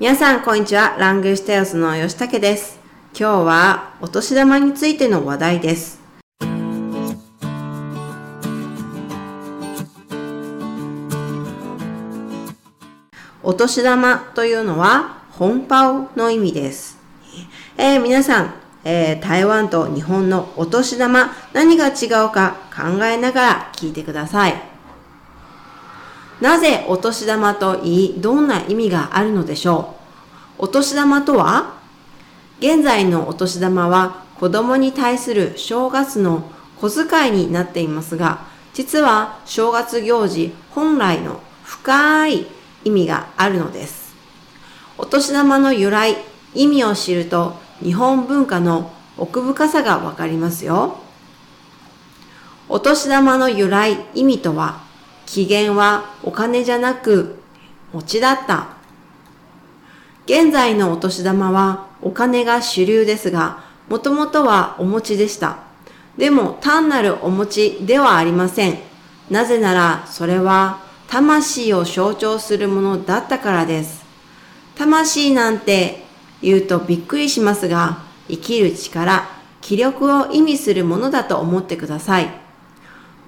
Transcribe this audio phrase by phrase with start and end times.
[0.00, 0.96] 皆さん、こんにちは。
[0.98, 2.80] ラングステオスの吉武です。
[3.12, 6.00] 今日はお年玉についての話題です。
[13.42, 16.96] お年玉というのは本パの意味です。
[17.76, 18.54] えー、皆さん、
[18.84, 24.69] えー、台湾と日本のお年玉何が違うか考えながら聞いてください。
[26.40, 29.94] なぜお年玉と言い、どんな意味があるのでしょ
[30.58, 30.64] う？
[30.64, 31.74] お年玉とは
[32.60, 36.50] 現在のお年玉は子供に対する正月の
[36.80, 42.46] 小遣いになっていますが、実は正月行事本来の深い
[42.84, 44.14] 意味があるのです。
[44.96, 46.16] お年玉の由来、
[46.54, 50.96] 意味を知ると日本文化の奥深さがわかりますよ。
[52.68, 54.82] お年玉の由来、意味とは、
[55.30, 57.36] 起源はお金じゃなく
[57.92, 58.66] 餅だった。
[60.26, 65.58] 現在のお年玉はお金が主流ですが、もともとはお餅でした。
[66.18, 68.78] でも単なるお餅ではありません。
[69.30, 74.04] なぜならそれは魂を象徴するものだったからです。
[74.74, 76.06] 魂なんて
[76.42, 79.28] 言うとびっくりしますが、生きる力、
[79.60, 82.39] 気力を意味するものだと思ってください。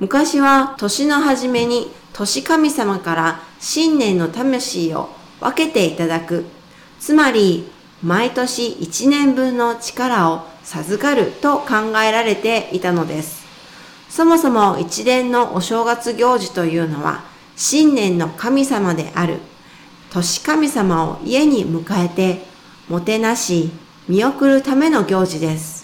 [0.03, 6.45] 昔は年の初めに年神様から新年の魂を分けていただく。
[6.99, 7.71] つまり、
[8.03, 13.47] 毎年1年分の力を授かると考えられていたのです。
[14.09, 17.23] そもそも一連のお正月行事というのは、
[17.55, 19.39] 新年の神様である
[20.11, 22.45] 年神様を家に迎えて
[22.89, 23.71] もてなし
[24.09, 25.82] 見送るための行事です。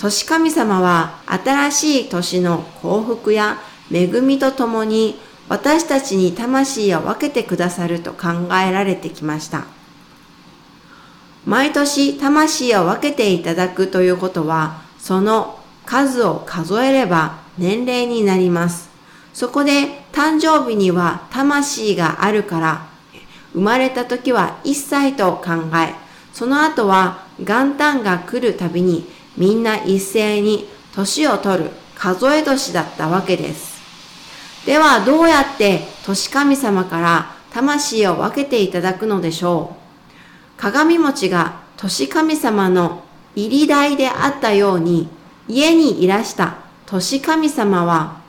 [0.00, 3.58] 年神様は新しい年の幸福や
[3.92, 5.20] 恵みとともに
[5.50, 8.28] 私たちに魂を分けてくださると考
[8.66, 9.66] えられてきました。
[11.44, 18.88] 毎年魂を分けていただくということはその数を数えれば年齢になります。
[19.34, 22.86] そこで誕生日には魂があるから、
[23.52, 25.94] 生まれた時は1歳と考え、
[26.32, 33.80] その後は元旦が来るたびにみんな一斉に年を取る数え年だったわけです。
[34.66, 39.76] ではどうやって年神様から魂を分けていただくのでしょ
[40.58, 40.60] う？
[40.60, 43.04] 鏡餅が年神様の
[43.34, 45.08] 入り台であったように
[45.48, 48.20] 家にいらした年神様は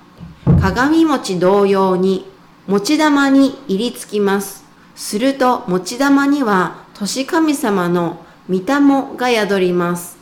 [0.62, 2.30] 鏡餅同様に
[2.68, 4.64] 持ち玉に入りつきます。
[4.96, 8.64] すると持玉には年神様の御霊
[9.18, 10.21] が宿ります。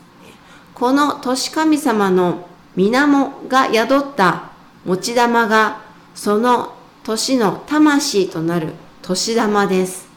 [0.79, 4.51] この年神様の水面が宿った
[4.85, 5.81] 持ち玉が
[6.15, 6.73] その
[7.03, 10.07] 年の魂となる年玉です。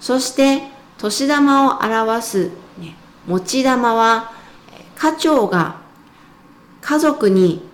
[0.00, 0.62] そして
[0.96, 4.32] 年玉を表す、ね、持玉は
[4.96, 5.76] 家長が
[6.80, 7.68] 家族に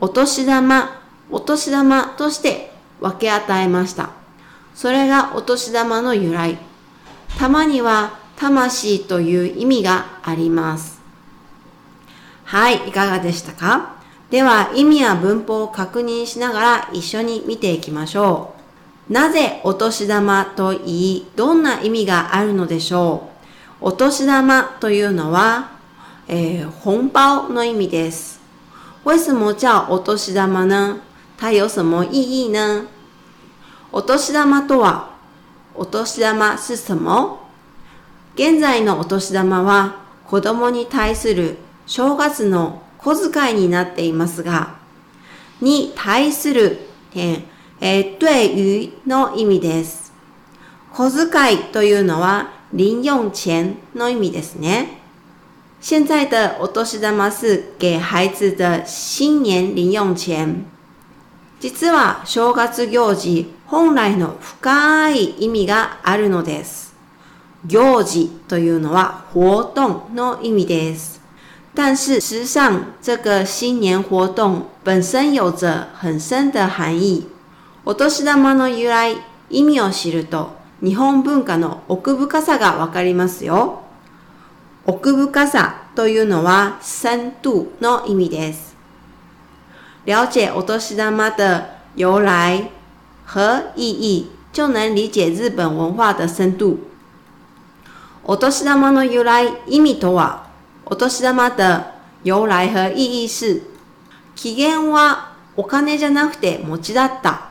[0.00, 4.10] お年玉お年玉として分け与えました。
[4.74, 6.58] それがお年玉の由来。
[7.38, 10.95] 玉には魂という意味があります。
[12.46, 13.96] はい、いかがでしたか？
[14.30, 18.54] では意味や文法を確認しながら一緒に見ていきましょ
[19.10, 19.12] う。
[19.12, 23.28] なぜお年玉と言い、どんな意味があるのでしょ
[23.82, 23.86] う？
[23.88, 25.72] お年玉というのは、
[26.28, 28.40] えー、本包の意味です。
[29.04, 31.00] 为什么叫お年玉呢
[31.36, 32.86] 它有什么意义呢？
[33.90, 35.10] お年玉とは、
[35.74, 37.40] お年玉是什么
[38.36, 39.96] 現在のお年玉は
[40.28, 44.76] 子供に対する正月の小遣いになっていますが、
[45.60, 46.78] に対する
[47.12, 47.44] 点、
[47.80, 50.12] えー、对于の意味です。
[50.92, 55.00] 小遣いというのは零用钱の意味ですね。
[55.80, 60.64] 現在的お年玉是给孩子的新年零用钱。
[61.60, 66.94] 実は正月行事本来の深い意味があるのです。
[67.64, 71.25] 行事というのは活動の意味です。
[71.75, 77.23] 但是实际上这个新年活動本身有着很深的含義。
[77.83, 79.15] お年玉の由来、
[79.49, 80.51] 意味を知ると
[80.81, 83.81] 日本文化の奥深さがわかりますよ。
[84.85, 88.75] 奥深さというのは深度の意味です。
[90.05, 91.63] 了解お年玉的
[91.95, 92.69] 由来
[93.25, 96.77] 和意义，就能理解日本文化的深度。
[98.23, 100.44] お年玉の由来意味とは、
[100.88, 103.62] お年玉的由来和意義是、
[104.36, 107.50] 起源はお金じゃなくて餅だった。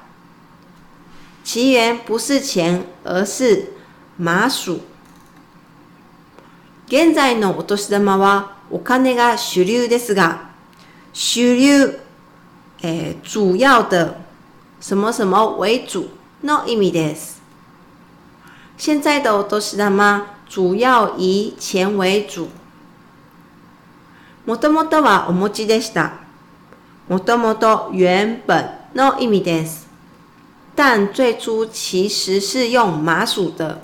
[1.43, 3.73] 起源不是钱，而是
[4.17, 4.79] 麻薯。
[6.87, 10.51] 現在のお年玉はお金が主流ですが、
[11.11, 11.99] 主流、
[12.83, 14.15] えー、主要的
[14.79, 16.07] 什么什么为主
[16.41, 17.41] の意味です。
[18.77, 22.47] 现在的お年玉主要以钱为主。
[24.45, 26.19] もともとはお餅でした。
[27.07, 29.87] もともと原本の意味です。
[30.75, 33.81] 但最初其实是用麻薯的。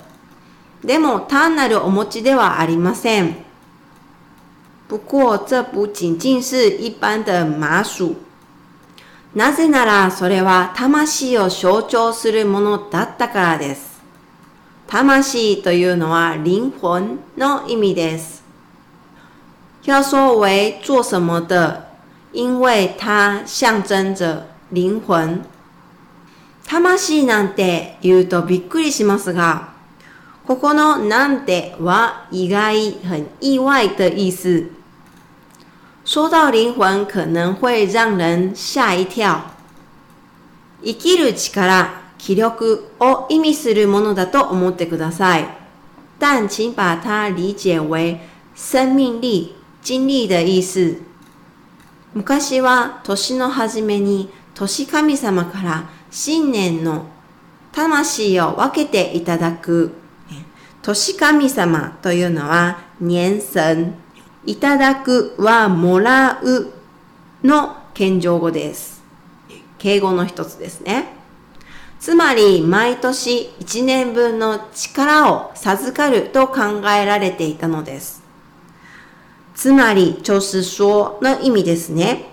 [0.84, 3.44] でも単なるお餅ではありません。
[4.88, 8.14] 不过这不仅仅是一般的麻薯。
[9.34, 14.02] なぜならそれは魂を象徴するものだったからです。
[14.86, 18.41] 魂というのは灵魂の意味です。
[19.83, 21.87] 要说为做什么的，
[22.31, 25.41] 因为它象征着灵魂。
[26.69, 29.69] 魂なんて言うとびっくりしますが、
[30.45, 34.65] ここのなんては意外、很意外的意思。
[36.03, 39.41] 说到灵魂，可能会让人吓一跳。
[40.83, 45.45] 生きる力、気力を意味するものだと思ってください。
[46.19, 48.19] 但请把它理解为
[48.55, 50.96] 生命力、 精力的意思。
[52.14, 57.06] 昔は年の初めに年神様から新年の
[57.72, 59.94] 魂を分けていただく
[60.82, 63.92] 年神様というのは年神。
[64.44, 66.72] いただくはもらう
[67.44, 69.02] の謙譲語です。
[69.78, 71.06] 敬語の一つですね。
[72.00, 78.21] つまり、毎年1年分の力を授かると考えられていたのです。
[79.62, 82.24] つまり、就是说の意味ですね。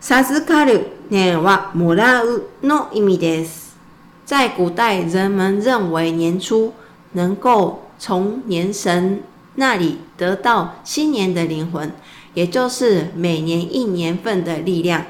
[0.00, 3.76] 授かる年はもらうの意味です。
[4.24, 6.70] 在古代，人们认为年初
[7.14, 9.24] 能够从年神
[9.56, 11.90] 那里得到新年的灵魂，
[12.34, 15.06] 也就是每年一年份的力量。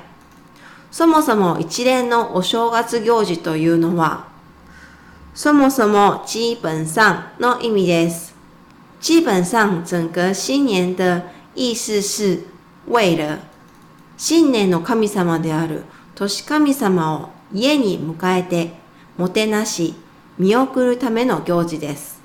[0.91, 4.25] そもそも一連のお正月行事というのは、
[5.35, 8.35] そもそも基本上の意味です。
[8.99, 11.21] 基本上整个新年的
[11.57, 12.45] 意思是
[12.87, 13.39] 为了
[14.17, 18.73] 新年の神様である年神様を家に迎えて
[19.17, 19.95] もてなし
[20.39, 22.21] 見送るための行事です。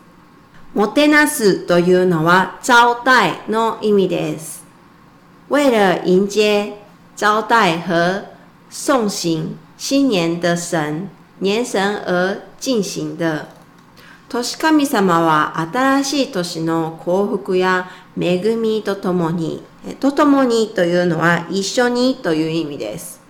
[0.73, 4.63] もてなすというのは招待の意味です。
[5.49, 6.73] 为了迎接、
[7.15, 8.25] 招待和
[8.69, 13.47] 送行新年的神、年神而進行的。
[14.29, 17.89] 年神様は新しい年の幸福や
[18.19, 19.63] 恵みとともに、
[19.99, 23.21] とともにというのは一緒にという意味です。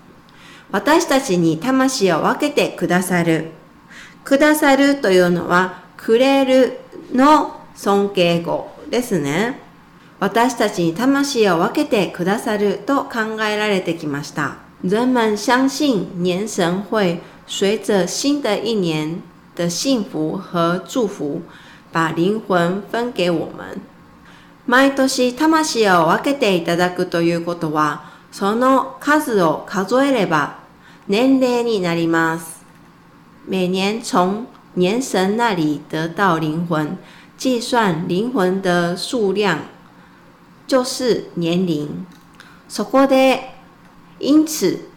[0.72, 3.52] 私たちに魂を分けてくださる。
[4.24, 6.78] くださるというのはくれる
[7.14, 9.60] の尊敬語ですね。
[10.20, 14.58] 私たちに魂を分けてくださると考えられてきました。
[14.84, 19.22] 人们相信年神会随着新的一年
[19.56, 21.42] 的幸福和祝福，
[21.92, 23.82] 把灵魂分给我们。
[24.68, 30.60] 毎年魂を分けていただくということは、その数を数えれば
[31.08, 32.62] 年齢になります。
[33.48, 36.98] 每年从年神那里得到灵魂，
[37.38, 39.60] 计算灵魂的数量
[40.68, 42.06] 就是年龄。
[42.70, 43.56] そこで、
[44.20, 44.88] 因此、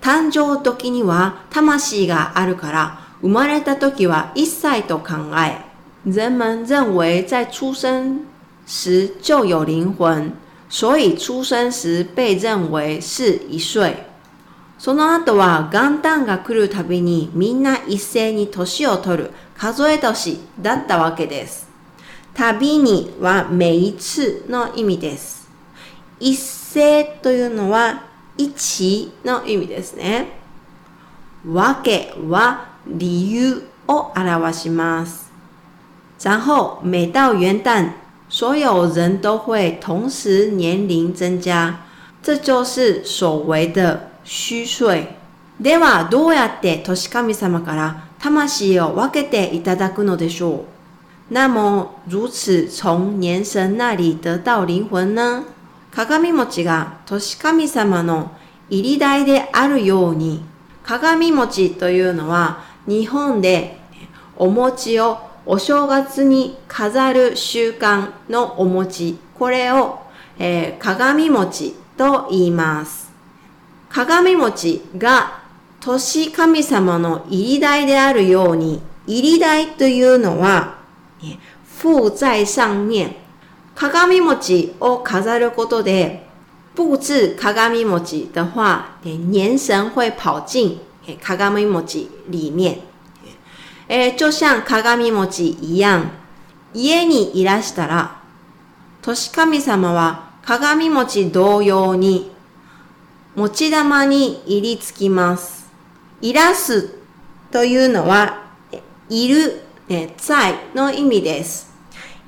[0.00, 5.58] 誕生時には魂があるから、生まれた時は一歳と考え、
[6.06, 8.20] 人们认为在出生
[8.70, 10.32] 时就有灵魂，
[10.68, 14.04] 所以出生时被认为是一岁。
[14.78, 21.66] その後は元旦が来るたびにみんな一斉に年を取る数え年だったわけです。
[22.32, 25.50] 旅には每一次の意味です。
[26.20, 28.04] 一斉というのは
[28.38, 30.28] 一の意味ですね。
[31.44, 35.28] わけは理由を表します。
[36.20, 37.94] 然后每到元旦，
[38.30, 41.80] 所有人都会同时年龄增加，
[42.22, 45.16] 这就是所谓的虚岁。
[45.60, 50.64] ではどうやって年神様から魂を分けていただくのでしょう？
[51.30, 55.42] 那么如此从年神那里得到灵魂呢？
[55.92, 58.30] 鏡餅が年神様の
[58.68, 60.44] 入り台であるように。
[60.84, 63.76] 鏡餅というのは日本で
[64.36, 70.00] お餅をお正月に飾る習慣のお餅これを、
[70.38, 73.10] えー、鏡餅と言います
[73.88, 75.40] 鏡餅が
[75.80, 80.78] 年神様の入り台であるように、入り台というのは、
[81.80, 83.16] 附在上面。
[83.74, 86.26] 鏡餅を飾ることで、
[86.76, 90.78] 布置鏡餅的话，年神会跑进
[91.22, 92.89] 鏡餅里面。
[93.92, 96.10] え就像鏡餅一样，
[96.72, 98.20] 家にいらしたら、
[99.02, 102.30] 年神様は鏡餅同様に、
[103.34, 105.66] 持ち玉に入りつきます。
[106.20, 106.94] いらす
[107.50, 108.44] というのは、
[109.08, 109.60] いる、
[110.16, 111.72] 在の意味です。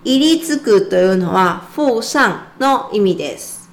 [0.02, 3.70] 入りつくというのは、附上の意味です。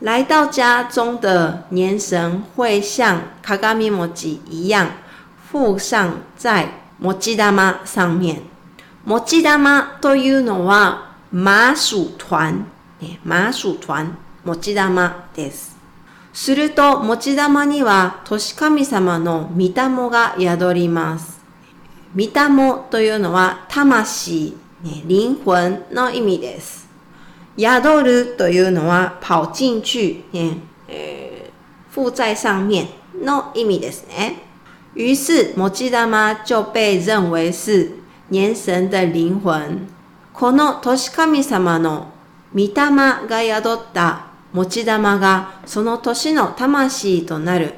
[0.00, 4.90] 来到家中的年神会像鏡餅一样
[5.52, 8.42] 附上在持ち玉上面。
[9.04, 12.66] 持ち玉というのは麻薯团、
[13.26, 15.76] 麻薯团、持ち玉です。
[16.32, 19.72] すると、持ち玉には、年神様の御霊
[20.10, 21.40] が宿ります。
[22.14, 22.30] 御霊
[22.90, 26.88] というのは、魂、靈魂の意味です。
[27.58, 30.24] 宿るというのは、跑進去、
[30.88, 32.86] えー、附在上面
[33.20, 34.47] の意味ですね。
[34.97, 37.91] 于是、持ち玉就被認為是
[38.29, 39.87] 年神的靈魂。
[40.33, 42.11] この年神様の
[42.53, 42.71] 御霊
[43.27, 47.73] が宿った持ち玉がその年の魂となる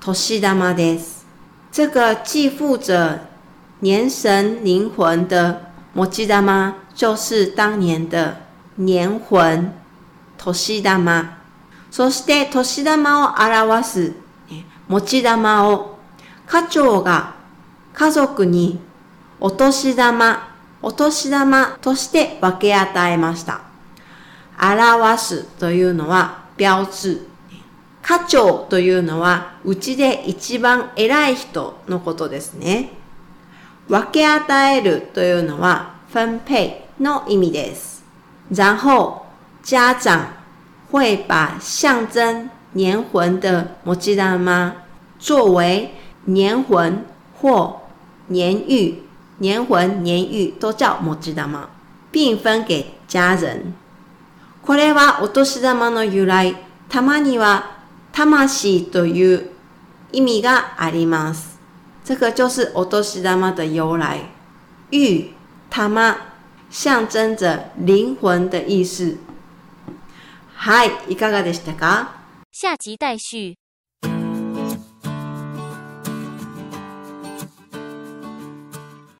[0.00, 1.26] 年玉です。
[1.70, 3.20] 这个寄附着
[3.80, 5.60] 年神灵魂的
[5.94, 8.36] 持ち玉就是当年的
[8.76, 9.72] 年魂、
[10.38, 11.36] 年玉。
[11.90, 14.12] そして年玉を表す
[14.88, 15.89] 持ち玉を
[16.51, 17.35] 家長が
[17.93, 18.77] 家族に
[19.39, 20.49] お年玉、
[20.81, 23.61] お年玉として分け与えました。
[24.59, 27.21] 表すというのは標誌。
[28.01, 32.89] 家長というのはうちで一番偉い人のことですね。
[33.87, 38.03] 分け与えるというのは分配の意味です。
[38.51, 39.25] 然后
[39.63, 40.33] 家长
[40.91, 44.73] 会把象征年魂的摩吉达妈
[45.17, 47.04] 作为年魂
[47.40, 47.82] 或
[48.28, 49.02] 年玉，
[49.38, 51.68] 年魂、年玉都叫摩吉达妈，
[52.10, 53.74] 并分给家人。
[54.62, 56.56] これはお年玉の由来。
[56.88, 57.78] たまには
[58.12, 59.50] 魂という
[60.12, 61.58] 意味があります。
[62.04, 64.30] 这个就是お年玉的由来。
[64.90, 65.32] 玉、
[65.70, 66.16] 玉。
[66.68, 69.18] 象征着灵魂的意思。
[70.56, 72.08] はい、いかがでしたか
[72.50, 73.56] 下集待续。